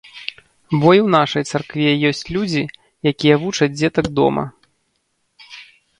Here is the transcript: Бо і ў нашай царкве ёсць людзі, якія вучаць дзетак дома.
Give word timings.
Бо 0.79 0.89
і 0.97 1.01
ў 1.01 1.03
нашай 1.15 1.43
царкве 1.51 1.93
ёсць 2.11 2.23
людзі, 2.37 2.63
якія 3.15 3.35
вучаць 3.45 3.71
дзетак 3.79 4.05
дома. 4.21 4.43